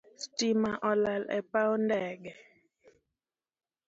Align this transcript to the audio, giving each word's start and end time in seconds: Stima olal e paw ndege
Stima 0.23 0.71
olal 0.89 1.23
e 1.37 1.39
paw 1.51 1.71
ndege 1.85 2.31